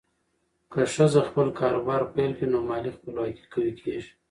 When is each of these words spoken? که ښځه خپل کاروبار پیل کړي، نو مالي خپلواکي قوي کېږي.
که 0.71 0.81
ښځه 0.93 1.21
خپل 1.29 1.47
کاروبار 1.59 2.01
پیل 2.13 2.31
کړي، 2.37 2.47
نو 2.53 2.59
مالي 2.69 2.91
خپلواکي 2.97 3.43
قوي 3.53 3.73
کېږي. 3.81 4.11